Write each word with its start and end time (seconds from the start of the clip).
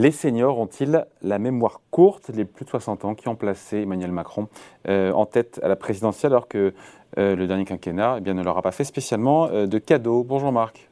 Les 0.00 0.12
seniors 0.12 0.58
ont-ils 0.58 1.04
la 1.20 1.38
mémoire 1.38 1.82
courte, 1.90 2.30
les 2.34 2.46
plus 2.46 2.64
de 2.64 2.70
60 2.70 3.04
ans, 3.04 3.14
qui 3.14 3.28
ont 3.28 3.34
placé 3.34 3.82
Emmanuel 3.82 4.12
Macron 4.12 4.48
euh, 4.88 5.12
en 5.12 5.26
tête 5.26 5.60
à 5.62 5.68
la 5.68 5.76
présidentielle, 5.76 6.32
alors 6.32 6.48
que 6.48 6.72
euh, 7.18 7.36
le 7.36 7.46
dernier 7.46 7.66
quinquennat 7.66 8.14
eh 8.16 8.20
bien, 8.22 8.32
ne 8.32 8.42
leur 8.42 8.56
a 8.56 8.62
pas 8.62 8.72
fait 8.72 8.84
spécialement 8.84 9.48
euh, 9.48 9.66
de 9.66 9.76
cadeaux? 9.76 10.24
Bonjour 10.24 10.52
Marc. 10.52 10.88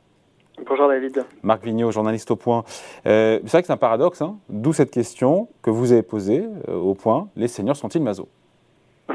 Bonjour 0.69 0.89
David. 0.89 1.25
Marc 1.43 1.65
Vigneault, 1.65 1.91
journaliste 1.91 2.31
au 2.33 2.37
point. 2.37 2.65
c'est 3.05 3.41
vrai 3.47 3.63
que 3.63 3.67
c'est 3.69 3.73
un 3.73 3.79
paradoxe, 3.79 4.21
hein 4.21 4.37
d'où 4.51 4.75
cette 4.75 4.91
question 4.91 5.49
que 5.63 5.71
vous 5.71 5.93
avez 5.93 6.03
posée 6.03 6.45
au 6.71 6.93
point. 6.93 7.29
Les 7.35 7.49
seniors 7.49 7.77
sont-ils 7.77 8.03
maso 8.03 8.29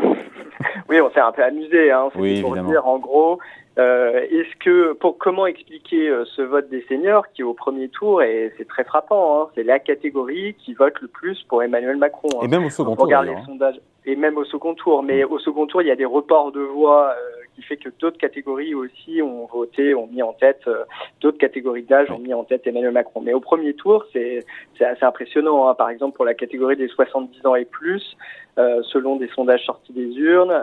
Oui, 0.90 1.02
on 1.02 1.12
s'est 1.12 1.20
un 1.20 1.32
peu 1.34 1.44
amusé. 1.44 1.92
Hein. 1.92 2.10
Oui, 2.16 2.42
pour 2.42 2.56
dire, 2.56 2.88
en 2.88 2.98
gros, 2.98 3.38
euh, 3.80 4.22
est-ce 4.30 4.56
que 4.58 4.94
pour 4.94 5.18
comment 5.18 5.48
expliquer 5.48 6.08
euh, 6.08 6.26
ce 6.36 6.44
vote 6.44 6.70
des 6.70 6.86
seniors 6.88 7.26
qui 7.34 7.42
au 7.42 7.56
premier 7.56 7.90
tour 7.90 8.22
et 8.22 8.54
c'est 8.58 8.68
très 8.68 8.84
frappant, 8.84 9.42
hein, 9.42 9.48
c'est 9.56 9.64
la 9.64 9.80
catégorie 9.80 10.54
qui 10.60 10.74
vote 10.74 10.94
le 11.02 11.08
plus 11.08 11.42
pour 11.50 11.64
Emmanuel 11.64 11.98
Macron. 11.98 12.30
Hein. 12.36 12.46
Et 12.46 12.48
même 12.48 12.66
au 12.66 12.70
second 12.70 12.96
tour. 12.96 13.06
Regarde 13.06 13.26
les 13.26 13.34
hein. 13.34 13.44
sondages 13.48 13.80
et 14.06 14.16
même 14.16 14.38
au 14.38 14.46
second 14.46 14.76
tour, 14.76 15.02
mais 15.02 15.24
au 15.24 15.40
second 15.40 15.66
tour 15.66 15.82
il 15.82 15.88
y 15.88 15.92
a 15.92 15.96
des 15.96 16.06
reports 16.06 16.52
de 16.52 16.60
voix 16.60 17.16
euh, 17.18 17.46
qui 17.56 17.64
fait 17.64 17.78
que 17.78 17.90
d'autres 18.00 18.18
catégories 18.20 18.76
aussi 18.76 19.24
ont 19.24 19.48
voté, 19.48 19.96
ont 19.96 20.08
mis 20.08 20.22
en 20.22 20.34
tête 20.34 20.70
d'autres 21.22 21.40
catégories 21.40 21.84
d'âge 21.84 22.12
ont 22.12 22.20
mis 22.20 22.34
en 22.34 22.44
tête 22.44 22.68
Emmanuel 22.68 22.92
Macron. 22.92 23.22
Mais 23.22 23.34
au 23.34 23.40
premier 23.40 23.74
tour 23.74 24.06
c'est 24.14 24.46
c'est 24.78 24.86
assez 24.86 25.04
impressionnant. 25.06 25.68
Hein. 25.68 25.74
Par 25.74 25.90
exemple 25.90 26.16
pour 26.16 26.26
la 26.26 26.36
catégorie 26.36 26.76
des 26.76 26.90
70 26.90 27.44
ans 27.48 27.56
et 27.56 27.66
plus, 27.66 28.18
selon 28.58 29.16
des 29.16 29.28
sondages 29.30 29.66
sortis 29.66 29.94
des 29.94 30.16
urnes, 30.18 30.54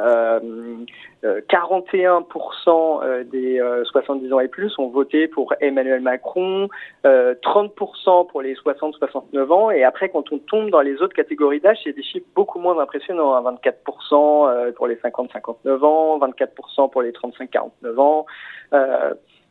41% 1.23 3.03
euh, 3.03 3.25
des 3.25 3.61
70 3.85 4.27
euh, 4.27 4.35
ans 4.35 4.41
et 4.41 4.49
plus 4.49 4.79
ont 4.79 4.89
voté 4.89 5.29
pour 5.29 5.53
Emmanuel 5.61 6.01
Macron, 6.01 6.69
30% 7.05 7.05
euh, 7.05 8.25
pour 8.25 8.43
les 8.43 8.55
60-69 8.55 9.53
ans, 9.53 9.71
et 9.71 9.85
après 9.85 10.09
quand 10.09 10.33
on 10.33 10.39
tombe 10.39 10.71
dans 10.71 10.81
les 10.81 11.03
autres 11.03 11.15
catégories 11.15 11.61
d'âge, 11.61 11.79
c'est 11.85 11.93
des 11.93 12.03
chiffres 12.03 12.27
beaucoup 12.35 12.59
moins 12.59 12.79
impressionnants, 12.79 13.41
24% 13.43 14.49
hein. 14.49 14.73
pour 14.77 14.87
les 14.87 14.97
50-59 14.97 15.85
ans, 15.85 16.19
24% 16.19 16.91
pour 16.91 17.03
les 17.03 17.13
35-49 17.13 17.99
ans. 17.99 18.27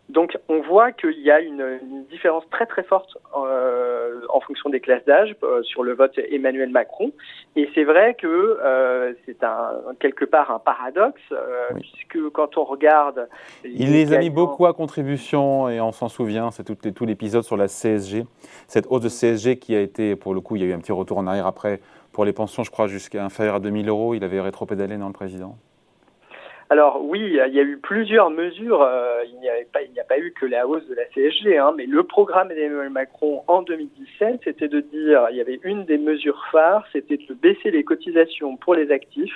Donc 0.09 0.37
on 0.49 0.61
voit 0.61 0.91
qu'il 0.91 1.19
y 1.19 1.29
a 1.29 1.39
une, 1.39 1.79
différence 2.09 2.43
très 2.49 2.65
très 2.65 2.81
forte 2.83 3.17
euh, 3.37 4.21
en 4.29 4.39
fonction 4.41 4.69
des 4.69 4.79
classes 4.79 5.05
d'âge 5.05 5.35
euh, 5.43 5.61
sur 5.61 5.83
le 5.83 5.93
vote 5.93 6.17
Emmanuel 6.31 6.69
Macron. 6.69 7.11
Et 7.55 7.69
c'est 7.75 7.83
vrai 7.83 8.15
que 8.15 8.27
euh, 8.27 9.13
c'est 9.25 9.43
un 9.43 9.69
quelque 9.99 10.25
part 10.25 10.49
un 10.49 10.59
paradoxe 10.59 11.21
puisque 11.75 12.29
quand 12.31 12.57
on 12.57 12.63
regarde, 12.63 13.29
il 13.63 13.91
les 13.91 14.11
a 14.13 14.17
mis 14.17 14.31
beaucoup 14.31 14.65
à 14.65 14.73
contribution 14.73 15.69
et 15.69 15.79
on 15.79 15.91
s'en 15.91 16.09
souvient. 16.09 16.49
C'est 16.49 16.63
tout, 16.63 16.75
tout 16.75 17.05
l'épisode 17.05 17.43
sur 17.43 17.57
la 17.57 17.67
CSG, 17.67 18.25
cette 18.67 18.87
hausse 18.89 19.01
de 19.01 19.09
CSG 19.09 19.59
qui 19.59 19.75
a 19.75 19.81
été 19.81 20.15
pour 20.15 20.33
le 20.33 20.41
coup, 20.41 20.55
il 20.55 20.63
y 20.63 20.65
a 20.65 20.67
eu 20.67 20.73
un 20.73 20.79
petit 20.79 20.91
retour 20.91 21.19
en 21.19 21.27
arrière 21.27 21.45
après 21.45 21.79
pour 22.11 22.25
les 22.25 22.33
pensions, 22.33 22.63
je 22.63 22.71
crois 22.71 22.87
jusqu'à 22.87 23.23
inférieur 23.23 23.55
à 23.55 23.59
2000 23.59 23.87
euros. 23.87 24.15
Il 24.15 24.23
avait 24.23 24.41
rétropédalé 24.41 24.97
dans 24.97 25.07
le 25.07 25.13
président? 25.13 25.57
Alors 26.71 27.03
oui, 27.03 27.19
il 27.23 27.53
y 27.55 27.59
a 27.59 27.63
eu 27.63 27.77
plusieurs 27.77 28.29
mesures. 28.29 28.83
Euh, 28.83 29.23
il 29.25 29.39
n'y 29.39 29.49
a 29.49 29.53
pas, 29.73 29.81
il 29.81 29.91
n'y 29.91 29.99
a 29.99 30.03
pas 30.03 30.19
eu 30.19 30.31
que 30.39 30.45
la 30.45 30.67
hausse 30.67 30.87
de 30.87 30.93
la 30.93 31.05
CSG, 31.05 31.57
hein, 31.57 31.73
mais 31.75 31.87
le 31.87 32.03
programme 32.03 32.49
d'Emmanuel 32.49 32.91
Macron 32.91 33.41
en 33.47 33.63
2017, 33.63 34.41
c'était 34.43 34.67
de 34.67 34.79
dire, 34.79 35.27
il 35.31 35.37
y 35.37 35.41
avait 35.41 35.59
une 35.63 35.85
des 35.85 35.97
mesures 35.97 36.45
phares, 36.51 36.85
c'était 36.93 37.17
de 37.17 37.33
baisser 37.33 37.71
les 37.71 37.83
cotisations 37.83 38.55
pour 38.55 38.75
les 38.75 38.91
actifs, 38.91 39.33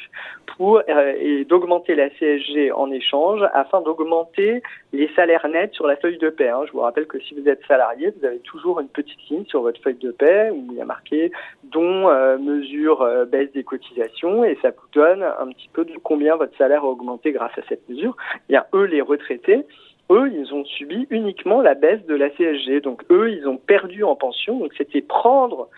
pour 0.58 0.84
euh, 0.88 1.14
et 1.18 1.44
d'augmenter 1.46 1.96
la 1.96 2.12
CSG 2.12 2.72
en 2.72 2.92
échange, 2.92 3.42
afin 3.54 3.82
d'augmenter 3.82 4.62
les 4.92 5.10
salaires 5.16 5.48
nets 5.48 5.74
sur 5.74 5.88
la 5.88 5.96
feuille 5.96 6.20
de 6.20 6.30
paie. 6.30 6.50
Hein. 6.50 6.62
Je 6.68 6.72
vous 6.72 6.82
rappelle 6.82 7.08
que 7.08 7.20
si 7.20 7.34
vous 7.34 7.50
êtes 7.50 7.66
salarié, 7.68 8.14
vous 8.16 8.28
avez 8.28 8.40
toujours 8.40 8.80
une 8.80 8.90
petite 8.90 9.28
ligne 9.32 9.46
sur 9.48 9.64
votre 9.64 9.82
feuille 9.82 9.96
de 9.96 10.12
paie 10.12 10.52
où 10.52 10.68
il 10.70 10.78
y 10.78 10.82
a 10.82 10.86
marqué 10.86 11.32
dont 11.64 12.10
euh, 12.10 12.38
mesure 12.38 13.04
baisse 13.28 13.52
des 13.54 13.64
cotisations, 13.64 14.44
et 14.44 14.56
ça 14.62 14.70
vous 14.70 14.88
donne 14.94 15.24
un 15.24 15.48
petit 15.48 15.70
peu 15.74 15.84
de 15.84 15.98
combien 16.04 16.36
votre 16.36 16.56
salaire 16.58 16.84
a 16.84 16.88
augmenté 16.88 17.23
grâce 17.32 17.58
à 17.58 17.62
cette 17.70 17.88
mesure, 17.90 18.16
bien 18.50 18.66
eux, 18.74 18.86
les 18.86 19.02
retraités, 19.02 19.66
eux, 20.12 20.32
ils 20.34 20.54
ont 20.54 20.66
subi 20.66 21.08
uniquement 21.10 21.62
la 21.62 21.76
baisse 21.76 22.06
de 22.06 22.16
la 22.16 22.30
CSG. 22.30 22.82
Donc 22.82 23.04
eux, 23.10 23.32
ils 23.32 23.48
ont 23.48 23.58
perdu 23.58 24.04
en 24.04 24.16
pension. 24.16 24.60
Donc 24.60 24.74
c'était 24.78 25.02
prendre 25.02 25.70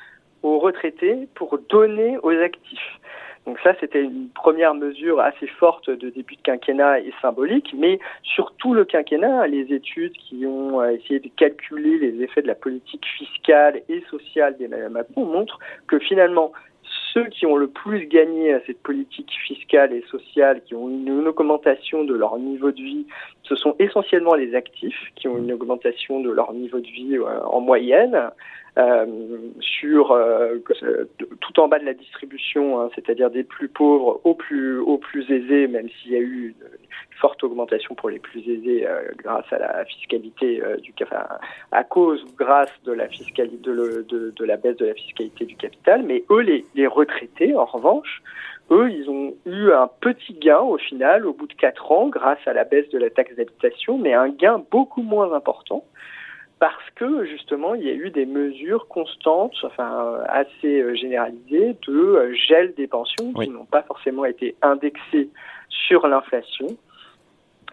aux 0.43 0.59
retraités 0.59 1.27
pour 1.35 1.57
donner 1.69 2.17
aux 2.23 2.31
actifs. 2.31 2.99
Donc 3.45 3.59
ça, 3.59 3.75
c'était 3.79 4.01
une 4.01 4.29
première 4.29 4.73
mesure 4.73 5.19
assez 5.19 5.45
forte 5.45 5.89
de 5.89 6.09
début 6.09 6.35
de 6.35 6.41
quinquennat 6.41 6.99
et 7.01 7.13
symbolique, 7.21 7.75
mais 7.77 7.99
sur 8.23 8.53
tout 8.53 8.73
le 8.73 8.85
quinquennat, 8.85 9.45
les 9.45 9.71
études 9.71 10.13
qui 10.13 10.47
ont 10.47 10.81
euh, 10.81 10.89
essayé 10.89 11.19
de 11.19 11.29
calculer 11.35 11.99
les 11.99 12.23
effets 12.23 12.41
de 12.41 12.47
la 12.47 12.55
politique 12.55 13.05
fiscale 13.05 13.81
et 13.87 14.03
sociale 14.09 14.57
d'Emmanuel 14.57 14.89
Macron 14.89 15.25
montrent 15.25 15.59
que 15.87 15.99
finalement, 15.99 16.53
ceux 17.15 17.27
qui 17.29 17.45
ont 17.45 17.55
le 17.55 17.67
plus 17.67 18.07
gagné 18.07 18.53
à 18.53 18.59
cette 18.67 18.83
politique 18.83 19.31
fiscale 19.47 19.93
et 19.93 20.03
sociale, 20.11 20.61
qui 20.65 20.75
ont 20.75 20.89
une, 20.89 21.09
augmentation 21.27 22.03
de 22.03 22.13
leur 22.13 22.37
niveau 22.37 22.71
de 22.71 22.81
vie, 22.81 23.07
ce 23.47 23.55
sont 23.55 23.75
essentiellement 23.79 24.33
les 24.33 24.55
actifs 24.55 25.11
qui 25.15 25.27
ont 25.27 25.37
une 25.37 25.53
augmentation 25.53 26.19
de 26.19 26.29
leur 26.29 26.53
niveau 26.53 26.79
de 26.79 26.87
vie 26.87 27.17
euh, 27.17 27.43
en 27.45 27.61
moyenne. 27.61 28.31
Euh, 28.77 29.05
sur 29.61 30.11
euh, 30.11 30.57
tout 31.39 31.59
en 31.61 31.69
bas 31.69 31.79
de 31.79 31.85
la 31.85 31.93
distribution, 31.93 32.81
hein, 32.81 32.89
c'est-à-dire 32.93 33.29
des 33.29 33.45
plus 33.45 33.69
pauvres 33.69 34.19
aux 34.25 34.33
plus 34.33 34.79
aux 34.79 34.97
plus 34.97 35.31
aisés, 35.31 35.67
même 35.67 35.87
s'il 35.87 36.11
y 36.11 36.17
a 36.17 36.19
eu 36.19 36.47
une, 36.47 36.69
forte 37.21 37.41
augmentation 37.45 37.95
pour 37.95 38.09
les 38.09 38.19
plus 38.19 38.41
aisés 38.41 38.85
grâce 39.15 39.45
à 39.53 39.57
la 39.57 39.85
fiscalité 39.85 40.61
du 40.81 40.93
enfin, 41.01 41.25
à 41.71 41.85
cause 41.85 42.21
ou 42.25 42.35
grâce 42.37 42.69
de 42.83 42.91
la 42.91 43.07
fiscalité 43.07 43.57
de, 43.63 44.43
la 44.43 44.57
baisse 44.57 44.75
de 44.75 44.87
la 44.87 44.93
fiscalité 44.93 45.45
du 45.45 45.55
capital, 45.55 46.03
mais 46.03 46.25
eux 46.29 46.41
les, 46.41 46.65
les 46.75 46.87
retraités 46.87 47.55
en 47.55 47.63
revanche 47.63 48.21
eux, 48.71 48.89
ils 48.91 49.09
ont 49.09 49.35
eu 49.45 49.71
un 49.71 49.87
petit 50.01 50.33
gain 50.33 50.59
au 50.59 50.77
final, 50.77 51.25
au 51.25 51.33
bout 51.33 51.47
de 51.47 51.53
quatre 51.53 51.91
ans, 51.91 52.07
grâce 52.07 52.39
à 52.47 52.53
la 52.53 52.63
baisse 52.63 52.89
de 52.89 52.97
la 52.97 53.09
taxe 53.09 53.34
mais 53.97 54.13
un 54.13 54.29
gain 54.29 54.63
beaucoup 54.71 55.01
moins 55.01 55.33
important 55.33 55.83
parce 56.59 56.89
que 56.95 57.25
justement 57.25 57.75
il 57.75 57.83
y 57.83 57.89
a 57.89 57.93
eu 57.93 58.09
des 58.09 58.25
mesures 58.25 58.87
constantes, 58.87 59.55
enfin 59.63 60.19
assez 60.27 60.81
euh, 60.81 60.95
généralisées, 60.95 61.75
de 61.87 61.93
euh, 61.93 62.33
gel 62.33 62.73
des 62.75 62.87
pensions 62.87 63.33
qui 63.33 63.49
n'ont 63.49 63.65
pas 63.65 63.83
forcément 63.83 64.25
été 64.25 64.55
indexées 64.61 65.29
sur 65.69 66.07
l'inflation. 66.07 66.67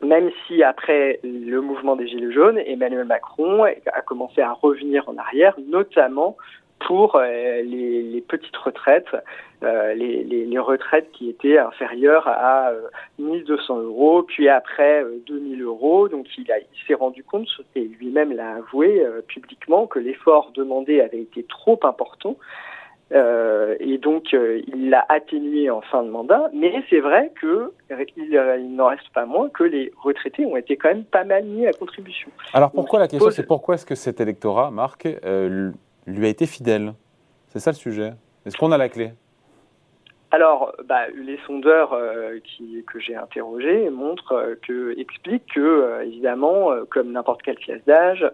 Même 0.03 0.31
si 0.47 0.65
après 0.65 1.21
le 1.23 1.61
mouvement 1.61 1.95
des 1.95 2.09
Gilets 2.09 2.33
jaunes, 2.33 2.59
Emmanuel 2.59 3.05
Macron 3.05 3.63
a 3.63 4.01
commencé 4.01 4.41
à 4.41 4.53
revenir 4.53 5.09
en 5.09 5.17
arrière, 5.17 5.55
notamment 5.69 6.37
pour 6.87 7.17
euh, 7.17 7.63
les, 7.63 8.23
petites 8.27 8.57
retraites, 8.57 9.17
euh, 9.63 9.95
les, 9.95 10.59
retraites 10.59 11.11
qui 11.13 11.29
étaient 11.29 11.59
inférieures 11.59 12.29
à 12.29 12.73
1200 13.19 13.77
euh, 13.77 13.83
euros, 13.83 14.23
puis 14.23 14.49
après 14.49 15.05
2000 15.27 15.63
euros. 15.63 16.09
Donc 16.09 16.27
il, 16.37 16.45
il 16.45 16.87
s'est 16.87 16.95
rendu 16.95 17.25
compte, 17.25 17.49
et 17.75 17.83
lui-même 17.83 18.33
l'a 18.33 18.57
avoué 18.57 19.05
publiquement, 19.27 19.87
que 19.87 19.99
l'effort 19.99 20.53
demandé 20.55 21.01
avait 21.01 21.21
été 21.21 21.45
trop 21.45 21.79
important. 21.83 22.37
et 23.13 23.99
donc 23.99 24.33
il 24.33 24.91
l'a 24.91 25.05
atténué 25.09 25.69
en 25.69 25.81
fin 25.81 26.03
de 26.03 26.11
mandat, 26.11 26.51
mais 26.55 26.83
c'est 26.89 27.01
vrai 27.01 27.33
que 27.41 27.73
il, 28.17 28.75
n'en 28.77 28.87
reste 28.87 29.09
pas 29.13 29.27
moins 29.27 29.49
que 29.49 29.65
les 29.65 29.93
retraités 30.01 30.47
ont 30.47 30.57
été 30.57 30.77
quand 30.77 30.89
même 30.89 31.05
pas 31.05 31.25
mal 31.25 31.45
mis 31.45 31.67
à 31.67 31.73
contribution. 31.73 32.31
Alors 32.55 32.71
pourquoi 32.71 33.01
la 33.01 33.09
question, 33.09 33.31
c'est 33.31 33.47
pourquoi 33.47 33.75
est-ce 33.75 33.87
que 33.87 33.95
cet 33.97 34.21
électorat, 34.21 34.71
Marc, 34.71 35.07
lui 36.07 36.27
a 36.27 36.29
été 36.29 36.47
fidèle. 36.47 36.95
C'est 37.49 37.61
ça 37.61 37.71
le 37.71 37.77
sujet. 37.77 38.15
Est-ce 38.47 38.57
qu'on 38.57 38.73
a 38.73 38.79
la 38.79 38.89
clé? 38.89 39.13
Alors, 40.35 40.73
bah, 40.87 41.09
les 41.15 41.39
sondeurs 41.47 41.93
euh, 41.93 42.39
que 42.91 42.99
j'ai 42.99 43.15
interrogés 43.15 43.91
montrent 43.91 44.33
euh, 44.33 44.55
que 44.67 44.99
expliquent 44.99 45.53
que 45.55 45.61
euh, 45.61 46.07
évidemment, 46.07 46.71
comme 46.89 47.13
n'importe 47.13 47.43
quelle 47.43 47.59
classe 47.59 47.85
d'âge, 47.85 48.27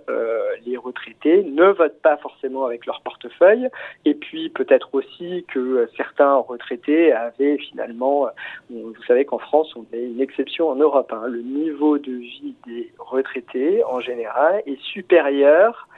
les 0.64 0.76
retraités 0.76 1.42
ne 1.42 1.64
votent 1.64 2.00
pas 2.00 2.16
forcément 2.18 2.66
avec 2.66 2.86
leur 2.86 3.00
portefeuille, 3.00 3.68
et 4.04 4.14
puis 4.14 4.48
peut-être 4.48 4.90
aussi 4.92 5.44
que 5.52 5.88
certains 5.96 6.36
retraités 6.36 7.12
avaient 7.12 7.58
finalement, 7.58 8.28
vous 8.70 8.94
savez 9.08 9.24
qu'en 9.24 9.38
France, 9.38 9.74
on 9.74 9.84
est 9.92 10.04
une 10.04 10.20
exception 10.20 10.68
en 10.68 10.76
Europe, 10.76 11.12
hein, 11.12 11.26
le 11.26 11.40
niveau 11.40 11.98
de 11.98 12.12
vie 12.12 12.54
des 12.66 12.92
retraités 12.98 13.82
en 13.84 14.00
général 14.00 14.62
est 14.66 14.80
supérieur 14.82 15.88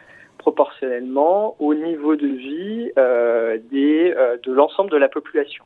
proportionnellement 0.40 1.54
au 1.58 1.74
niveau 1.74 2.16
de 2.16 2.26
vie 2.26 2.90
euh, 2.98 3.58
des, 3.70 4.14
euh, 4.16 4.38
de 4.42 4.52
l'ensemble 4.52 4.90
de 4.90 4.96
la 4.96 5.08
population. 5.08 5.64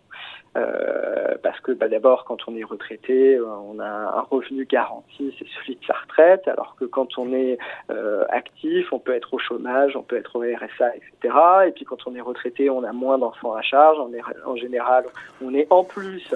Euh, 0.56 1.34
parce 1.42 1.58
que 1.60 1.72
bah, 1.72 1.88
d'abord, 1.88 2.24
quand 2.24 2.38
on 2.48 2.56
est 2.56 2.64
retraité, 2.64 3.40
on 3.40 3.78
a 3.78 3.86
un 3.86 4.20
revenu 4.20 4.66
garanti, 4.66 5.34
c'est 5.38 5.46
celui 5.58 5.76
de 5.76 5.84
sa 5.84 5.94
retraite, 5.94 6.46
alors 6.46 6.76
que 6.78 6.84
quand 6.84 7.18
on 7.18 7.32
est 7.32 7.58
actif, 8.28 8.92
on 8.92 9.00
peut 9.00 9.14
être 9.14 9.34
au 9.34 9.38
chômage, 9.38 9.96
on 9.96 10.02
peut 10.02 10.16
être 10.16 10.36
au 10.36 10.40
RSA, 10.40 10.94
etc. 10.96 11.34
Et 11.66 11.72
puis 11.72 11.84
quand 11.84 12.06
on 12.06 12.14
est 12.14 12.20
retraité, 12.20 12.70
on 12.70 12.84
a 12.84 12.92
moins 12.92 13.18
d'enfants 13.18 13.54
à 13.54 13.62
charge. 13.62 13.98
En, 13.98 14.10
en 14.46 14.56
général, 14.56 15.04
on 15.44 15.54
est 15.54 15.66
en 15.70 15.82
plus 15.82 16.34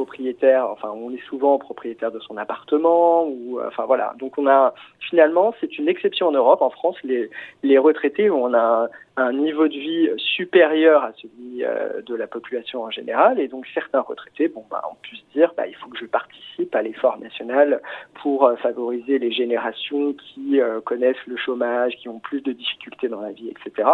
propriétaire, 0.00 0.66
enfin 0.70 0.90
on 0.94 1.10
est 1.10 1.24
souvent 1.28 1.58
propriétaire 1.58 2.10
de 2.10 2.20
son 2.20 2.36
appartement 2.36 3.26
ou 3.26 3.60
enfin 3.66 3.84
voilà. 3.86 4.14
Donc 4.18 4.38
on 4.38 4.46
a 4.46 4.74
finalement 5.08 5.54
c'est 5.60 5.78
une 5.78 5.88
exception 5.88 6.28
en 6.28 6.32
Europe. 6.32 6.62
En 6.62 6.70
France, 6.70 6.96
les, 7.04 7.28
les 7.62 7.78
retraités 7.78 8.30
on 8.30 8.54
a 8.54 8.88
un 9.20 9.32
niveau 9.32 9.68
de 9.68 9.74
vie 9.74 10.08
supérieur 10.16 11.04
à 11.04 11.12
celui 11.20 11.64
euh, 11.64 12.00
de 12.02 12.14
la 12.14 12.26
population 12.26 12.82
en 12.82 12.90
général. 12.90 13.38
Et 13.38 13.48
donc 13.48 13.66
certains 13.74 14.00
retraités, 14.00 14.48
bon, 14.48 14.64
bah, 14.70 14.82
on 14.90 14.94
peut 14.94 15.16
se 15.16 15.38
dire, 15.38 15.52
bah, 15.56 15.66
il 15.66 15.74
faut 15.74 15.88
que 15.88 15.98
je 15.98 16.06
participe 16.06 16.74
à 16.74 16.82
l'effort 16.82 17.18
national 17.18 17.80
pour 18.22 18.46
euh, 18.46 18.56
favoriser 18.56 19.18
les 19.18 19.32
générations 19.32 20.14
qui 20.14 20.60
euh, 20.60 20.80
connaissent 20.80 21.26
le 21.26 21.36
chômage, 21.36 21.96
qui 21.96 22.08
ont 22.08 22.18
plus 22.18 22.40
de 22.40 22.52
difficultés 22.52 23.08
dans 23.08 23.20
la 23.20 23.32
vie, 23.32 23.48
etc. 23.50 23.88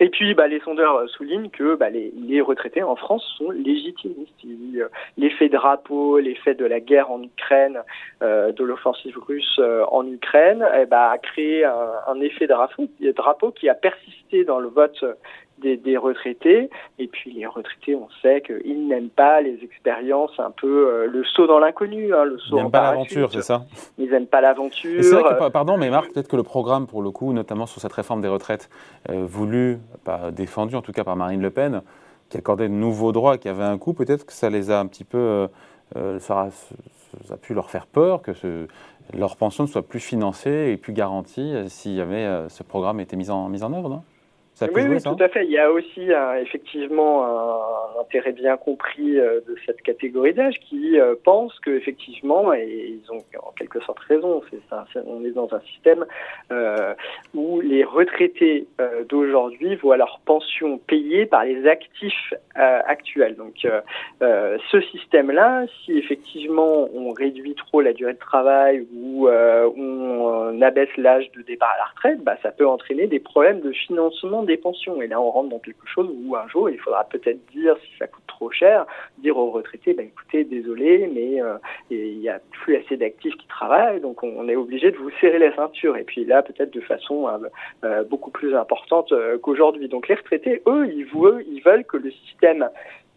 Et 0.00 0.08
puis, 0.08 0.34
bah, 0.34 0.48
les 0.48 0.60
sondeurs 0.60 1.08
soulignent 1.10 1.50
que 1.50 1.76
bah, 1.76 1.90
les, 1.90 2.12
les, 2.16 2.40
retraités 2.40 2.82
en 2.82 2.96
France 2.96 3.24
sont 3.38 3.50
légitimistes. 3.50 4.42
L'effet 5.16 5.48
drapeau, 5.48 6.18
l'effet 6.18 6.54
de 6.54 6.64
la 6.64 6.80
guerre 6.80 7.10
en 7.10 7.22
Ukraine, 7.22 7.80
euh, 8.22 8.52
de 8.52 8.64
l'offensive 8.64 9.18
russe 9.18 9.60
en 9.90 10.06
Ukraine, 10.06 10.66
eh 10.80 10.86
bah, 10.86 11.10
a 11.10 11.18
créé 11.18 11.64
un, 11.64 11.90
un 12.08 12.20
effet 12.20 12.46
drapeau, 12.46 12.88
drapeau 13.14 13.50
qui 13.50 13.68
a 13.68 13.74
persisté 13.74 14.44
dans 14.44 14.58
le 14.58 14.68
vote 14.68 15.04
des, 15.58 15.76
des, 15.76 15.96
retraités. 15.96 16.70
Et 16.98 17.06
puis 17.06 17.32
les 17.32 17.46
retraités, 17.46 17.94
on 17.94 18.08
sait 18.22 18.42
qu'ils 18.42 18.86
n'aiment 18.86 19.10
pas 19.10 19.40
les 19.40 19.58
expériences 19.62 20.38
un 20.38 20.50
peu 20.50 20.88
euh, 20.88 21.06
le 21.06 21.24
saut 21.24 21.46
dans 21.46 21.58
l'inconnu, 21.58 22.14
hein, 22.14 22.24
le 22.24 22.38
saut 22.38 22.56
Ils 22.56 22.62
n'aiment 22.62 22.70
pas 22.70 22.82
l'aventure, 22.82 23.32
c'est 23.32 23.42
ça? 23.42 23.64
Ils 23.98 24.10
n'aiment 24.10 24.26
pas 24.26 24.40
l'aventure. 24.40 25.02
C'est 25.02 25.14
vrai 25.14 25.22
que, 25.22 25.48
pardon, 25.50 25.76
mais 25.76 25.90
Marc, 25.90 26.12
peut-être 26.12 26.28
que 26.28 26.36
le 26.36 26.42
programme, 26.42 26.86
pour 26.86 27.02
le 27.02 27.10
coup, 27.10 27.32
notamment 27.32 27.66
sur 27.66 27.80
cette 27.80 27.92
réforme 27.92 28.20
des 28.20 28.28
retraites, 28.28 28.68
euh, 29.10 29.24
voulu, 29.24 29.78
pas 30.04 30.30
défendu 30.30 30.74
en 30.76 30.82
tout 30.82 30.92
cas 30.92 31.04
par 31.04 31.16
Marine 31.16 31.42
Le 31.42 31.50
Pen, 31.50 31.82
qui 32.34 32.38
accordait 32.38 32.68
de 32.68 32.74
nouveaux 32.74 33.12
droits, 33.12 33.38
qui 33.38 33.48
avait 33.48 33.62
un 33.62 33.78
coût, 33.78 33.92
peut-être 33.92 34.26
que 34.26 34.32
ça 34.32 34.50
les 34.50 34.72
a 34.72 34.80
un 34.80 34.86
petit 34.86 35.04
peu, 35.04 35.18
euh, 35.18 35.46
euh 35.94 36.18
ça, 36.18 36.48
a, 37.30 37.36
pu 37.36 37.54
leur 37.54 37.70
faire 37.70 37.86
peur 37.86 38.22
que 38.22 38.32
leur 39.16 39.36
pension 39.36 39.62
ne 39.62 39.68
soit 39.68 39.86
plus 39.86 40.00
financée 40.00 40.72
et 40.72 40.76
plus 40.76 40.92
garantie 40.92 41.54
s'il 41.68 41.92
y 41.92 42.00
avait 42.00 42.48
ce 42.48 42.64
programme 42.64 42.98
était 42.98 43.14
mis 43.14 43.30
en, 43.30 43.48
mis 43.48 43.62
en 43.62 43.72
œuvre, 43.72 44.02
oui, 44.60 44.82
oui, 44.88 45.02
tout 45.02 45.16
à 45.20 45.28
fait. 45.28 45.44
Il 45.44 45.50
y 45.50 45.58
a 45.58 45.70
aussi 45.70 46.08
effectivement 46.40 47.24
un, 47.24 48.00
intérêt 48.00 48.32
bien 48.32 48.56
compris 48.56 49.18
euh, 49.18 49.40
de 49.48 49.56
cette 49.66 49.82
catégorie 49.82 50.34
d'âge 50.34 50.58
qui 50.60 50.98
euh, 50.98 51.14
pense 51.24 51.58
qu'effectivement, 51.60 52.52
et 52.52 52.98
ils 52.98 53.12
ont 53.12 53.22
en 53.42 53.52
quelque 53.52 53.80
sorte 53.80 53.98
raison, 54.00 54.42
c'est 54.50 54.60
ça, 54.68 54.84
on 55.06 55.24
est 55.24 55.30
dans 55.30 55.52
un 55.54 55.60
système 55.60 56.04
euh, 56.52 56.94
où 57.34 57.60
les 57.60 57.84
retraités 57.84 58.66
euh, 58.80 59.04
d'aujourd'hui 59.04 59.76
voient 59.76 59.96
leur 59.96 60.20
pension 60.24 60.78
payée 60.78 61.26
par 61.26 61.44
les 61.44 61.66
actifs 61.66 62.34
euh, 62.58 62.80
actuels. 62.86 63.36
Donc 63.36 63.66
ce 64.20 64.80
système-là, 64.92 65.66
si 65.84 65.98
effectivement 65.98 66.88
on 66.94 67.12
réduit 67.12 67.54
trop 67.54 67.80
la 67.80 67.92
durée 67.92 68.14
de 68.14 68.18
travail 68.18 68.86
ou 68.94 69.28
on 69.28 70.60
abaisse 70.62 70.94
l'âge 70.96 71.30
de 71.32 71.42
départ 71.42 71.72
à 71.74 71.78
la 71.78 71.84
retraite, 71.84 72.24
bah, 72.24 72.36
ça 72.42 72.50
peut 72.50 72.66
entraîner 72.66 73.06
des 73.06 73.20
problèmes 73.20 73.60
de 73.60 73.72
financement 73.72 74.42
des 74.44 74.56
pensions. 74.56 75.00
Et 75.02 75.06
là, 75.06 75.20
on 75.20 75.30
rentre 75.30 75.50
dans 75.50 75.58
quelque 75.58 75.86
chose 75.86 76.08
où 76.24 76.36
un 76.36 76.46
jour, 76.48 76.70
il 76.70 76.78
faudra 76.78 77.04
peut-être 77.04 77.38
dire, 77.52 77.76
si 77.82 77.98
ça 77.98 78.06
coûte 78.06 78.24
trop 78.26 78.50
cher, 78.50 78.86
dire 79.18 79.36
aux 79.36 79.50
retraités, 79.50 79.94
bah, 79.94 80.02
écoutez, 80.02 80.44
désolé, 80.44 81.10
mais 81.12 81.40
euh, 81.40 81.56
il 81.90 82.18
n'y 82.18 82.28
a 82.28 82.40
plus 82.50 82.76
assez 82.76 82.96
d'actifs 82.96 83.34
qui 83.36 83.46
travaillent, 83.46 84.00
donc 84.00 84.22
on, 84.22 84.48
est 84.48 84.56
obligé 84.56 84.90
de 84.90 84.96
vous 84.96 85.10
serrer 85.20 85.38
la 85.38 85.54
ceinture. 85.54 85.96
Et 85.96 86.04
puis 86.04 86.24
là, 86.24 86.42
peut-être 86.42 86.72
de 86.72 86.80
façon 86.80 87.28
euh, 87.28 87.38
euh, 87.84 88.04
beaucoup 88.04 88.30
plus 88.30 88.54
importante 88.54 89.12
qu'aujourd'hui. 89.42 89.88
Donc 89.88 90.08
les 90.08 90.14
retraités, 90.14 90.62
eux, 90.66 90.86
ils 90.92 91.06
veulent, 91.06 91.44
ils 91.48 91.62
veulent 91.62 91.84
que 91.84 91.96
le 91.96 92.10
système 92.10 92.68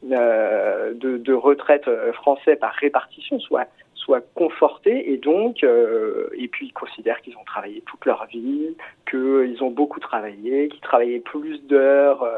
de, 0.03 1.17
de, 1.17 1.33
retraite 1.33 1.89
français 2.13 2.55
par 2.55 2.71
répartition 2.73 3.39
soit 3.39 3.67
soient 4.07 4.21
confortés 4.35 5.11
et 5.11 5.17
donc, 5.17 5.63
euh, 5.63 6.29
et 6.33 6.47
puis 6.47 6.67
ils 6.67 6.73
considèrent 6.73 7.21
qu'ils 7.21 7.35
ont 7.35 7.43
travaillé 7.45 7.83
toute 7.85 8.05
leur 8.05 8.25
vie, 8.27 8.75
qu'ils 9.09 9.61
ont 9.61 9.69
beaucoup 9.69 9.99
travaillé, 9.99 10.69
qu'ils 10.69 10.79
travaillaient 10.79 11.19
plus 11.19 11.61
d'heures 11.67 12.23
euh, 12.23 12.37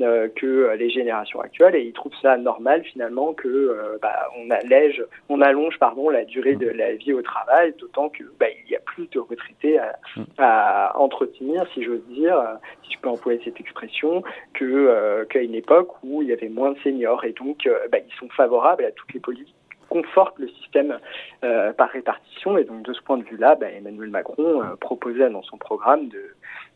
euh 0.00 0.28
que 0.34 0.74
les 0.78 0.88
générations 0.88 1.40
actuelles 1.40 1.76
et 1.76 1.82
ils 1.82 1.92
trouvent 1.92 2.16
ça 2.22 2.38
normal 2.38 2.82
finalement 2.84 3.34
que 3.34 3.98
bah, 4.00 4.30
on 4.38 4.50
allège, 4.50 5.04
on 5.28 5.40
allonge 5.42 5.78
pardon 5.78 6.08
la 6.08 6.24
durée 6.24 6.56
de 6.56 6.68
la 6.68 6.94
vie 6.94 7.12
au 7.12 7.20
travail, 7.20 7.74
d'autant 7.78 8.08
que 8.08 8.24
bah, 8.38 8.46
il 8.64 8.70
y 8.70 8.76
a 8.76 8.80
plus 8.80 9.06
de 9.10 9.18
retraités 9.18 9.78
à, 9.78 9.98
à 10.38 10.96
entretenir, 10.98 11.66
si 11.74 11.82
j'ose 11.82 12.04
dire, 12.08 12.36
si 12.84 12.92
je 12.94 12.98
peux 13.00 13.08
employer 13.08 13.40
cette 13.44 13.60
expression, 13.60 14.22
que 14.54 15.24
qu'à 15.24 15.42
une 15.42 15.54
époque 15.54 15.90
où 16.02 16.22
il 16.22 16.28
y 16.28 16.32
avait 16.32 16.48
moins 16.48 16.72
de 16.72 16.78
seniors 16.78 17.24
et 17.24 17.32
donc 17.32 17.68
bah, 17.92 17.98
ils 17.98 18.14
sont 18.18 18.28
favorables 18.30 18.84
à 18.84 18.92
toutes 18.92 19.12
les 19.12 19.20
politiques 19.20 19.59
conforte 19.90 20.38
le 20.38 20.48
système 20.48 20.98
euh, 21.44 21.74
par 21.74 21.90
répartition. 21.90 22.56
Et 22.56 22.64
donc 22.64 22.82
de 22.82 22.94
ce 22.94 23.02
point 23.02 23.18
de 23.18 23.24
vue-là, 23.24 23.56
bah, 23.56 23.66
Emmanuel 23.70 24.08
Macron 24.08 24.62
euh, 24.62 24.76
proposait 24.80 25.28
dans 25.28 25.42
son 25.42 25.58
programme 25.58 26.08
de, 26.08 26.24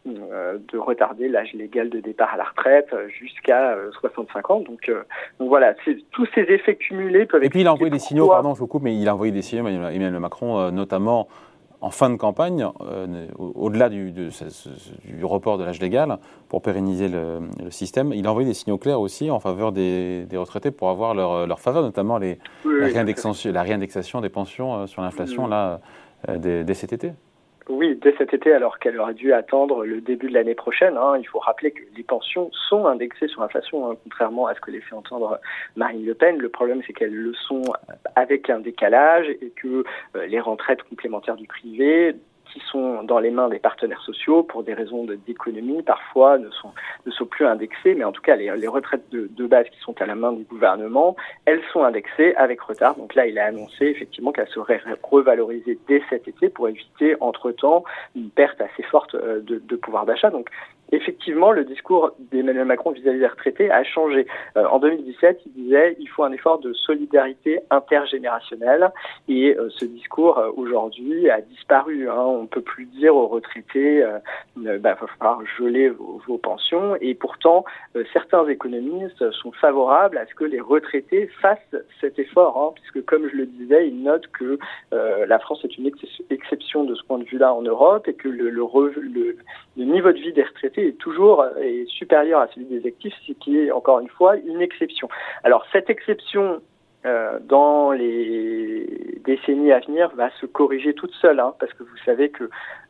euh, 0.09 0.59
de 0.71 0.77
retarder 0.77 1.29
l'âge 1.29 1.55
légal 1.55 1.89
de 1.89 2.01
départ 2.01 2.35
à 2.35 2.37
la 2.37 2.45
retraite 2.45 2.95
jusqu'à 3.09 3.79
65 4.01 4.51
ans. 4.51 4.61
Donc, 4.61 4.91
donc 5.39 5.49
voilà, 5.49 5.75
tous 6.11 6.29
ces 6.35 6.43
effets 6.43 6.77
cumulés 6.77 7.25
peuvent. 7.25 7.45
Et 7.45 7.49
puis 7.49 7.61
il 7.61 7.67
a 7.67 7.73
envoyé 7.73 7.91
des 7.91 7.99
signaux, 7.99 8.29
pardon, 8.29 8.55
je 8.55 8.59
vous 8.59 8.67
coupe, 8.67 8.83
mais 8.83 8.95
il 8.95 9.09
a 9.09 9.15
envoyé 9.15 9.33
des 9.33 9.43
signaux, 9.43 9.67
Emmanuel 9.67 10.19
Macron, 10.19 10.71
notamment 10.73 11.29
en 11.85 11.91
fin 11.91 12.09
de 12.09 12.17
campagne, 12.17 12.67
euh, 12.81 13.27
au-delà 13.39 13.91
du, 13.91 14.11
du, 14.11 14.31
report 15.23 15.59
de 15.59 15.65
l'âge 15.65 15.81
légal, 15.81 16.19
pour 16.49 16.63
pérenniser 16.63 17.09
le, 17.09 17.41
le, 17.63 17.71
système, 17.71 18.15
il 18.15 18.27
a 18.27 18.31
envoyé 18.31 18.49
des 18.49 18.55
signaux 18.55 18.79
clairs 18.79 19.01
aussi 19.01 19.31
en 19.31 19.39
faveur 19.39 19.71
des, 19.71 20.25
des 20.25 20.39
retraités 20.39 20.71
pour 20.71 20.89
avoir 20.89 21.15
leur, 21.15 21.47
leur 21.47 21.61
faveur, 21.61 21.83
notamment 21.83 22.17
les, 22.17 22.39
oui, 22.65 22.81
la, 22.81 22.87
réindexation, 22.87 23.53
la, 23.53 23.63
réindexation, 23.63 24.23
des 24.23 24.31
pensions 24.31 24.75
euh, 24.75 24.87
sur 24.87 25.03
l'inflation 25.03 25.47
là, 25.47 25.81
euh, 26.31 26.39
dès, 26.39 26.65
dès 26.65 26.73
cet 26.73 26.95
été. 26.95 27.13
Oui, 27.69 27.97
dès 27.97 28.15
cet 28.19 28.35
été, 28.35 28.53
alors 28.53 28.79
qu'elle 28.79 28.99
aurait 29.01 29.15
dû 29.15 29.33
attendre 29.33 29.87
le 29.87 30.03
début 30.03 30.29
de 30.29 30.35
l'année 30.35 30.55
prochaine. 30.55 30.99
Hein, 30.99 31.17
il 31.19 31.25
faut 31.25 31.39
rappeler 31.39 31.71
que 31.71 31.81
les 31.97 32.03
pensions 32.03 32.51
sont 32.69 32.87
indexées 32.87 33.29
sur 33.29 33.41
l'inflation, 33.41 33.91
hein, 33.91 33.97
contrairement 34.05 34.47
à 34.47 34.55
ce 34.55 34.61
que 34.61 34.71
laissait 34.71 34.93
entendre 34.93 35.41
Marine 35.75 36.05
Le 36.05 36.15
Pen. 36.15 36.37
Le 36.37 36.51
problème, 36.51 36.83
c'est 36.87 36.93
qu'elles 36.93 37.15
le 37.15 37.33
sont 37.33 37.63
avec 38.17 38.51
un 38.51 38.61
décalage 38.61 39.29
et 39.41 39.51
que 39.57 39.85
euh, 40.15 40.27
les 40.27 40.41
retraites 40.41 40.83
complémentaires 40.83 41.37
du 41.37 41.47
privé 41.47 42.15
qui 42.55 42.61
sont 42.71 43.03
dans 43.03 43.19
les 43.19 43.33
mains 43.33 43.49
des 43.49 43.59
partenaires 43.59 44.01
sociaux 44.03 44.45
pour 44.45 44.63
des 44.63 44.75
raisons 44.75 45.05
d'économie 45.27 45.83
parfois 45.83 46.39
ne 46.39 46.49
sont 46.51 46.71
ne 47.05 47.11
sont 47.11 47.27
plus 47.27 47.45
indexées, 47.45 47.95
mais 47.95 48.05
en 48.05 48.13
tout 48.13 48.23
cas 48.23 48.37
les, 48.37 48.69
retraites 48.69 49.11
de, 49.11 49.47
base 49.47 49.67
qui 49.69 49.79
sont 49.81 50.01
à 50.01 50.07
la 50.07 50.15
main 50.15 50.33
du 50.33 50.45
gouvernement, 50.45 51.17
elles 51.45 51.63
sont 51.73 51.83
indexées 51.83 52.35
avec 52.37 52.61
retard. 52.61 52.97
Donc 52.97 53.15
là, 53.15 53.27
il 53.27 53.39
a 53.39 53.47
annoncé 53.47 53.87
effectivement 53.87 54.33
qu'elles 54.33 54.49
seraient 54.49 54.81
revalorisées 55.03 55.79
dès 55.89 56.03
cet 56.09 56.29
été 56.29 56.49
pour 56.49 56.69
éviter 56.69 57.17
entre-temps 57.21 57.85
une 58.15 58.31
perte 58.31 58.61
assez 58.61 58.83
forte 58.85 59.15
euh, 59.15 59.41
de, 59.43 59.77
pouvoir 59.77 60.07
d'achat. 60.07 60.31
Donc 60.31 60.49
effectivement, 60.93 61.51
le 61.51 61.65
discours 61.65 62.13
d'Emmanuel 62.31 62.65
Macron 62.65 62.93
vis-à-vis 62.93 63.19
des 63.19 63.27
retraités 63.27 63.71
a 63.71 63.83
changé. 63.85 64.27
Euh, 64.57 64.65
en 64.67 64.79
2017, 64.79 65.43
il 65.47 65.53
disait 65.65 65.97
il 65.99 66.09
faut 66.09 66.23
un 66.23 66.33
effort 66.33 66.61
de 66.61 66.73
solidarité 66.73 67.61
intergénérationnelle 67.71 68.93
et 69.29 69.55
euh, 69.57 69.69
ce 69.71 69.85
discours 69.85 70.41
aujourd'hui 70.57 71.29
a 71.29 71.41
disparu. 71.41 72.09
Hein. 72.09 72.44
Ne 72.45 72.49
peut 72.49 72.63
plus 72.63 72.87
dire 72.87 73.15
aux 73.15 73.27
retraités 73.27 74.05
bah, 74.57 74.79
va 74.79 74.97
falloir 75.19 75.41
geler 75.59 75.89
vos, 75.89 76.39
pensions 76.39 76.97
et 77.01 77.15
pourtant 77.15 77.65
certains 78.13 78.47
économistes 78.49 79.31
sont 79.33 79.53
favorables 79.53 80.19
à 80.19 80.27
ce 80.27 80.35
que 80.35 80.45
les 80.45 80.61
retraités 80.61 81.29
fassent 81.41 81.77
cet 82.01 82.19
effort, 82.19 82.57
hein, 82.59 82.75
puisque 82.75 83.05
comme 83.07 83.29
je 83.29 83.37
le 83.37 83.47
disais, 83.47 83.89
ils 83.89 84.03
notent 84.03 84.29
que 84.29 84.59
la 84.93 85.39
France 85.39 85.65
est 85.65 85.77
une 85.77 85.87
ex 85.87 85.99
exception 86.31 86.85
de 86.85 86.95
ce 86.95 87.03
point 87.05 87.19
de 87.19 87.25
vue-là 87.25 87.53
en 87.53 87.63
Europe 87.63 88.07
et 88.09 88.15
que 88.15 88.29
le, 88.29 88.51
niveau 89.77 90.13
de 90.13 90.19
vie 90.19 90.33
des 90.33 90.43
retraités 90.43 90.89
est 90.89 90.99
toujours 90.99 91.43
euh, 91.43 91.85
supérieur 91.87 92.41
à 92.41 92.49
celui 92.49 92.67
des 92.67 92.87
actifs, 92.87 93.15
ce 93.27 93.33
qui 93.33 93.59
est 93.59 93.71
encore 93.71 94.01
une 94.01 94.09
fois 94.09 94.37
une 94.37 94.61
exception. 94.61 95.09
Alors 95.43 95.65
cette 95.73 95.91
exception 95.91 96.61
euh, 97.07 97.39
dans 97.41 97.93
les 97.93 99.21
décennies 99.25 99.73
à 99.73 99.81
venir 99.81 100.11
va 100.17 100.31
se 100.41 100.47
corriger 100.47 100.95
toute 100.95 101.13
seule, 101.15 101.41
hein, 101.41 101.55
parce 101.59 101.73
que 101.75 101.83
vous 101.83 101.97
savez 102.05 102.31
que 102.31 102.49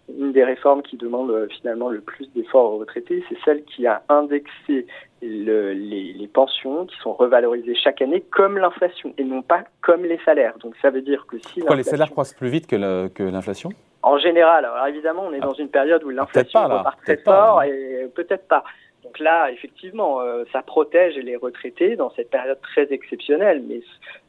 une 0.09 0.33
des 0.33 0.45
réformes 0.45 0.83
qui 0.83 0.97
demande 0.97 1.31
euh, 1.31 1.49
finalement 1.49 1.89
le 1.89 2.01
plus 2.01 2.31
d'efforts 2.35 2.75
aux 2.75 2.79
retraités, 2.79 3.25
c'est 3.29 3.39
celle 3.45 3.65
qui 3.65 3.87
a 3.87 4.03
indexé 4.09 4.87
le, 5.23 5.73
les, 5.73 6.13
les, 6.13 6.29
pensions 6.29 6.85
qui 6.85 6.97
sont 6.99 7.15
revalorisées 7.15 7.75
chaque 7.75 8.03
année 8.03 8.21
comme 8.21 8.59
l'inflation 8.59 9.15
et 9.17 9.25
non 9.25 9.41
pas 9.41 9.65
comme 9.81 10.05
les 10.05 10.21
salaires. 10.25 10.55
Donc 10.59 10.75
ça 10.83 10.91
veut 10.91 11.01
dire 11.01 11.27
que 11.27 11.39
si 11.39 11.61
Pourquoi 11.61 11.77
les 11.77 11.83
salaires 11.83 12.11
croissent 12.11 12.35
plus 12.35 12.51
vite 12.51 12.67
que 12.67 13.23
l'inflation? 13.23 13.71
En 14.03 14.19
général, 14.19 14.67
alors 14.67 14.87
évidemment, 14.87 15.23
on 15.27 15.33
est 15.33 15.41
ah, 15.41 15.47
dans 15.47 15.55
une 15.55 15.71
période 15.71 16.05
où 16.05 16.11
l'inflation 16.11 16.63
repart 16.65 17.01
très 17.03 17.17
fort 17.17 17.63
et 17.63 18.07
peut-être 18.15 18.47
pas. 18.47 18.63
Donc 19.05 19.19
là, 19.19 19.51
effectivement, 19.51 20.23
euh, 20.23 20.45
ça 20.51 20.63
protège 20.63 21.17
les 21.17 21.37
retraités 21.37 21.95
dans 21.95 22.11
cette 22.17 22.31
période 22.31 22.59
très 22.63 22.91
exceptionnelle, 22.91 23.63
mais 23.69 23.81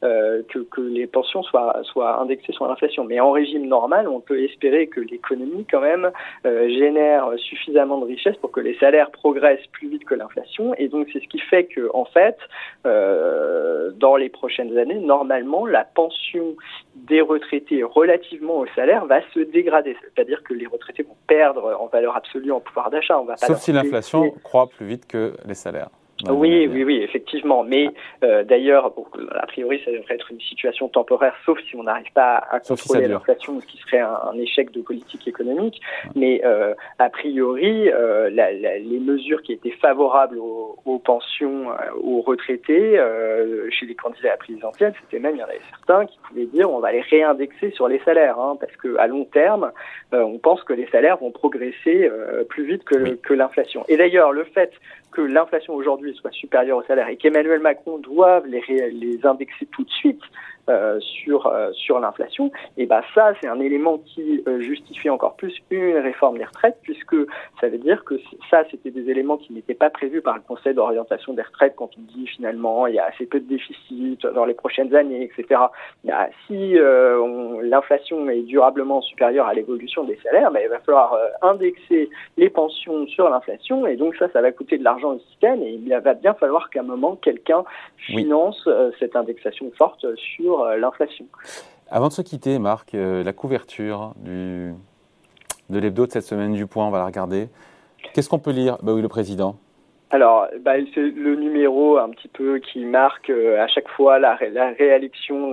euh, 0.04 0.44
que, 0.50 0.60
que, 0.60 0.82
les 0.82 1.08
pensions 1.08 1.44
soient, 1.44 1.80
soient 1.84 2.20
indexées 2.20 2.52
sur 2.52 2.68
l'inflation. 2.68 3.06
Mais 3.06 3.22
en 3.22 3.32
régime 3.32 3.68
normal, 3.68 4.10
on 4.10 4.20
peut 4.20 4.44
espérer 4.44 4.88
que 4.88 5.00
l'économie, 5.00 5.66
quand 5.72 5.80
même, 5.80 6.12
euh, 6.46 6.68
génère 6.68 7.30
suffisamment 7.38 8.00
de 8.00 8.06
richesses 8.06 8.36
pour 8.38 8.52
que 8.52 8.60
les 8.60 8.78
salaires 8.78 9.12
progressent 9.12 9.66
plus 9.72 9.88
vite 9.88 10.04
que 10.04 10.14
l'inflation. 10.14 10.74
Et 10.78 10.90
donc, 10.90 11.08
c'est 11.14 11.22
ce 11.22 11.28
qui 11.28 11.40
fait 11.40 11.66
que, 11.66 11.90
en 11.94 12.06
fait, 12.06 12.38
dans 12.84 14.16
les 14.18 14.30
prochaines 14.30 14.78
années, 14.78 15.00
normalement, 15.00 15.66
la 15.66 15.86
pension 15.86 16.56
des 16.96 17.22
retraités 17.22 17.84
relativement 17.84 18.60
au 18.60 18.68
salaire 18.76 19.06
va 19.06 19.22
se 19.34 19.40
dégrader. 19.40 19.96
C'est-à-dire 20.02 20.44
que 20.44 20.54
les 20.54 20.68
retraités 20.68 21.04
vont 21.04 21.16
perdre 21.28 21.78
en 21.80 21.88
valeur 21.88 22.16
absolue 22.16 22.52
en 22.52 22.60
pouvoir 22.60 22.90
d'achat. 22.90 23.22
Sauf 23.38 23.58
si 23.58 23.72
l'inflation 23.72 24.32
croît 24.44 24.65
plus 24.68 24.86
vite 24.86 25.08
que 25.08 25.36
les 25.46 25.56
salaires. 25.56 25.90
Oui, 26.30 26.68
oui, 26.72 26.84
oui, 26.84 27.02
effectivement. 27.04 27.64
Mais 27.64 27.90
euh, 28.24 28.44
d'ailleurs, 28.44 28.94
a 29.36 29.48
priori, 29.48 29.82
ça 29.84 29.92
devrait 29.92 30.16
être 30.16 30.32
une 30.32 30.40
situation 30.40 30.88
temporaire, 30.88 31.36
sauf 31.46 31.60
si 31.70 31.76
on 31.76 31.84
n'arrive 31.84 32.12
pas 32.14 32.38
à 32.50 32.60
contrôler 32.60 33.08
l'inflation, 33.08 33.60
ce 33.60 33.66
qui 33.66 33.78
serait 33.78 34.00
un, 34.00 34.34
échec 34.38 34.72
de 34.72 34.82
politique 34.82 35.28
économique. 35.28 35.82
Mais 36.16 36.42
euh, 36.46 36.74
a 37.00 37.10
priori, 37.10 37.90
euh, 37.90 38.30
la, 38.30 38.54
la, 38.54 38.78
les 38.78 39.00
mesures 39.00 39.42
qui 39.42 39.54
étaient 39.54 39.76
favorables 39.82 40.38
aux, 40.38 40.78
aux 40.86 41.00
pensions, 41.00 41.72
euh, 41.72 41.76
aux 42.02 42.22
retraités, 42.22 42.98
euh, 42.98 43.70
chez 43.70 43.86
les 43.86 43.96
candidats 43.96 44.30
à 44.30 44.32
la 44.32 44.38
présidentielle, 44.38 44.94
c'était 45.02 45.20
même, 45.20 45.36
il 45.36 45.40
y 45.40 45.44
en 45.44 45.48
avait 45.48 45.62
certains 45.70 46.06
qui 46.06 46.18
pouvaient 46.28 46.46
dire 46.46 46.72
on 46.72 46.80
va 46.80 46.92
les 46.92 47.02
réindexer 47.02 47.72
sur 47.72 47.88
les 47.88 48.00
salaires, 48.00 48.40
hein, 48.40 48.58
parce 48.60 48.76
que 48.78 48.96
à 48.98 49.08
long 49.08 49.26
terme, 49.26 49.72
euh, 50.14 50.22
on 50.22 50.38
pense 50.38 50.64
que 50.64 50.74
les 50.74 50.88
salaires 50.88 51.18
vont 51.18 51.32
progresser 51.32 52.10
plus 52.50 52.66
vite 52.66 52.84
que, 52.84 53.16
que 53.16 53.34
l'inflation. 53.34 53.84
Et 53.88 53.98
d'ailleurs, 53.98 54.32
le 54.32 54.44
fait 54.44 54.72
que 55.16 55.22
l'inflation 55.22 55.74
aujourd'hui 55.74 56.14
soit 56.16 56.32
supérieure 56.32 56.78
au 56.78 56.84
salaire 56.84 57.08
et 57.08 57.18
qu'Emmanuel 57.18 57.62
Macron 57.62 57.98
doive 58.00 58.46
les, 58.46 58.62
les 58.92 59.26
indexer 59.26 59.66
tout 59.68 59.84
de 59.84 59.90
suite 59.90 60.22
euh, 60.68 61.00
sur 61.00 61.46
euh, 61.46 61.72
sur 61.74 62.00
l'inflation, 62.00 62.52
et 62.76 62.88
ben 62.88 63.04
ça 63.14 63.34
c'est 63.40 63.48
un 63.48 63.60
élément 63.60 64.00
qui 64.00 64.44
euh, 64.48 64.60
justifie 64.62 65.12
encore 65.12 65.36
plus 65.36 65.54
une 65.70 65.98
réforme 65.98 66.40
des 66.40 66.44
retraites 66.44 66.80
puisque 66.82 67.16
ça 67.62 67.70
veut 67.70 67.78
dire 67.78 68.04
que 68.04 68.16
ça 68.50 68.64
c'était 68.72 68.90
des 68.90 69.08
éléments 69.12 69.38
qui 69.38 69.54
n'étaient 69.54 69.76
pas 69.76 69.92
prévus 69.92 70.24
par 70.24 70.34
le 70.34 70.42
Conseil 70.42 70.74
d'orientation 70.74 71.34
des 71.34 71.44
retraites 71.44 71.76
quand 71.76 71.92
on 71.96 72.02
dit 72.18 72.26
finalement 72.26 72.88
il 72.88 72.96
y 72.96 73.00
a 73.00 73.06
assez 73.06 73.28
peu 73.28 73.40
de 73.40 73.48
déficit 73.48 74.26
dans 74.26 74.46
les 74.46 74.56
prochaines 74.56 74.96
années, 74.96 75.22
etc. 75.26 75.62
Ben, 76.04 76.30
si 76.48 76.74
l'inflation 77.62 78.28
est 78.30 78.42
durablement 78.42 79.02
supérieure 79.02 79.46
à 79.46 79.54
l'évolution 79.54 80.04
des 80.04 80.18
salaires, 80.24 80.50
ben, 80.50 80.62
il 80.64 80.70
va 80.70 80.80
falloir 80.80 81.16
indexer 81.44 82.10
les 82.38 82.50
pensions 82.50 83.06
sur 83.06 83.30
l'inflation 83.30 83.86
et 83.86 83.98
donc 83.98 84.16
ça 84.16 84.30
ça 84.30 84.42
va 84.42 84.52
coûter 84.52 84.80
de 84.80 84.84
l'argent 84.84 85.14
au 85.14 85.20
système 85.20 85.62
et 85.62 85.74
il 85.74 85.88
va 85.88 86.14
bien 86.16 86.34
falloir 86.34 86.72
qu'à 86.72 86.80
un 86.80 86.84
moment 86.84 87.16
quelqu'un 87.18 87.64
finance 87.98 88.68
cette 89.00 89.16
indexation 89.16 89.72
forte 89.78 90.08
sur 90.16 90.55
euh, 90.62 90.78
l'inflation. 90.78 91.26
Avant 91.90 92.08
de 92.08 92.14
se 92.14 92.22
quitter, 92.22 92.60
Marc, 92.60 92.96
euh, 92.96 93.24
la 93.24 93.34
couverture 93.34 94.14
de 94.18 94.74
l'hebdo 95.70 96.08
de 96.08 96.12
cette 96.12 96.26
semaine 96.26 96.54
du 96.54 96.66
point, 96.68 96.86
on 96.88 96.92
va 96.92 97.00
la 97.00 97.06
regarder. 97.06 97.50
Qu'est-ce 98.14 98.30
qu'on 98.30 98.40
peut 98.40 98.52
lire? 98.52 98.78
Bah 98.82 98.94
oui, 98.94 99.02
le 99.02 99.08
président. 99.08 99.58
Alors, 100.16 100.48
bah, 100.62 100.76
c'est 100.94 101.02
le 101.02 101.36
numéro 101.36 101.98
un 101.98 102.10
petit 102.10 102.30
peu 102.30 102.60
qui 102.60 102.86
marque 102.86 103.30
euh, 103.30 103.62
à 103.62 103.68
chaque 103.68 103.90
fois 103.90 104.18
la, 104.18 104.36
réélection 104.36 105.52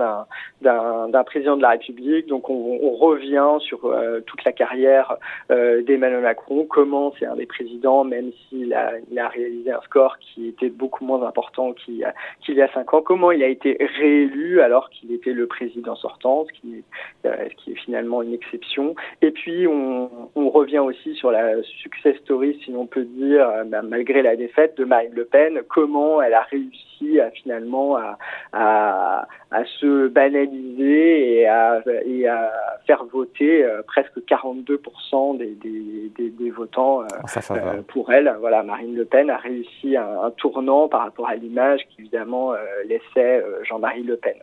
d'un 0.61 1.23
président 1.25 1.57
de 1.57 1.61
la 1.61 1.71
République. 1.71 2.27
Donc, 2.27 2.49
on, 2.49 2.91
revient 2.93 3.57
sur 3.59 3.83
euh, 3.83 4.21
toute 4.21 4.45
la 4.45 4.53
carrière 4.53 5.17
euh, 5.51 5.81
d'Emmanuel 5.81 6.21
Macron, 6.21 6.65
comment 6.69 7.13
c'est 7.19 7.25
un 7.25 7.35
des 7.35 7.45
présidents, 7.45 8.05
même 8.05 8.31
s'il 8.47 8.73
a, 8.73 8.93
a 9.17 9.27
réalisé 9.27 9.69
un 9.69 9.81
score 9.81 10.17
qui 10.19 10.47
était 10.47 10.69
beaucoup 10.69 11.03
moins 11.03 11.27
important 11.27 11.73
qu'il 11.73 11.95
y, 11.95 12.05
a, 12.05 12.67
cinq 12.73 12.93
ans, 12.93 13.01
comment 13.01 13.31
il 13.31 13.43
a 13.43 13.47
été 13.47 13.75
réélu 13.99 14.61
alors 14.61 14.89
qu'il 14.91 15.11
était 15.11 15.33
le 15.33 15.45
président 15.45 15.97
sortant, 15.97 16.45
ce 16.45 16.53
qui, 16.53 16.83
est 17.25 17.75
finalement 17.83 18.21
une 18.21 18.33
exception. 18.33 18.95
Et 19.21 19.31
puis, 19.31 19.67
on, 19.67 20.09
revient 20.35 20.79
aussi 20.79 21.15
sur 21.15 21.31
la 21.31 21.61
success 21.63 22.15
story, 22.17 22.57
si 22.63 22.71
l'on 22.71 22.85
peut 22.85 23.05
dire, 23.05 23.49
bah, 23.65 23.81
malgré 23.81 24.21
la 24.21 24.35
défaite 24.53 24.77
de 24.77 24.85
Marine 24.85 25.13
Le 25.13 25.25
Pen, 25.25 25.61
comment 25.67 26.21
elle 26.21 26.33
a 26.33 26.41
réussi 26.41 27.19
à 27.19 27.31
finalement 27.31 27.97
à, 27.97 28.17
à, 28.53 29.27
à 29.51 29.65
se 29.79 30.07
banaliser 30.07 31.39
et 31.39 31.47
à, 31.47 31.81
et 32.05 32.27
à 32.27 32.51
faire 32.85 33.03
voter 33.05 33.63
euh, 33.63 33.81
presque 33.85 34.19
42% 34.19 35.37
des, 35.37 35.47
des, 35.55 36.11
des, 36.17 36.29
des, 36.29 36.49
votants 36.49 37.01
euh, 37.01 37.05
euh, 37.51 37.81
pour 37.87 38.11
elle. 38.11 38.33
Voilà, 38.39 38.63
Marine 38.63 38.95
Le 38.95 39.05
Pen 39.05 39.29
a 39.29 39.37
réussi 39.37 39.97
un, 39.97 40.21
un 40.23 40.31
tournant 40.31 40.87
par 40.87 41.01
rapport 41.01 41.27
à 41.27 41.35
l'image 41.35 41.81
qu'évidemment 41.95 42.53
laissait 42.85 43.43
Jean-Marie 43.63 44.03
Le 44.03 44.17
Pen. 44.17 44.35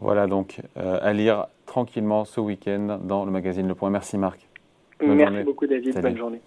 Voilà 0.00 0.26
donc 0.26 0.60
à 0.76 1.12
lire 1.12 1.46
tranquillement 1.66 2.24
ce 2.24 2.40
week-end 2.40 2.98
dans 3.02 3.24
le 3.24 3.30
magazine 3.30 3.68
Le 3.68 3.74
Point. 3.74 3.90
Merci 3.90 4.18
Marc. 4.18 4.48
Merci 5.00 5.42
beaucoup 5.42 5.66
David, 5.66 6.00
bonne 6.00 6.16
journée. 6.16 6.40